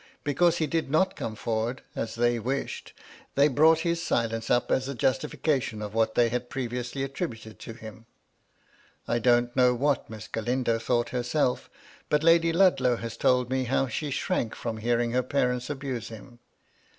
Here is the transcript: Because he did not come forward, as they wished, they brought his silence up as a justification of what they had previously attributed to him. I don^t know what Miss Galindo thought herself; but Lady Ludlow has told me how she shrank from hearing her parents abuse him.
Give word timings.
Because 0.23 0.57
he 0.57 0.65
did 0.65 0.89
not 0.89 1.15
come 1.15 1.35
forward, 1.35 1.83
as 1.95 2.15
they 2.15 2.39
wished, 2.39 2.91
they 3.35 3.47
brought 3.47 3.81
his 3.81 4.01
silence 4.01 4.49
up 4.49 4.71
as 4.71 4.87
a 4.87 4.95
justification 4.95 5.79
of 5.79 5.93
what 5.93 6.15
they 6.15 6.29
had 6.29 6.49
previously 6.49 7.03
attributed 7.03 7.59
to 7.59 7.73
him. 7.73 8.07
I 9.07 9.19
don^t 9.19 9.55
know 9.55 9.75
what 9.75 10.09
Miss 10.09 10.27
Galindo 10.27 10.79
thought 10.79 11.09
herself; 11.09 11.69
but 12.09 12.23
Lady 12.23 12.51
Ludlow 12.51 12.95
has 12.95 13.15
told 13.15 13.51
me 13.51 13.65
how 13.65 13.85
she 13.85 14.09
shrank 14.09 14.55
from 14.55 14.77
hearing 14.77 15.11
her 15.11 15.21
parents 15.21 15.69
abuse 15.69 16.07
him. 16.07 16.39